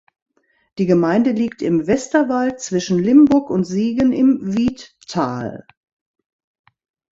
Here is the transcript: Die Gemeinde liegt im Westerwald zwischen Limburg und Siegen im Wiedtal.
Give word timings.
Die 0.79 0.87
Gemeinde 0.87 1.29
liegt 1.31 1.61
im 1.61 1.85
Westerwald 1.85 2.59
zwischen 2.59 2.97
Limburg 2.97 3.51
und 3.51 3.65
Siegen 3.65 4.11
im 4.13 4.55
Wiedtal. 4.57 5.67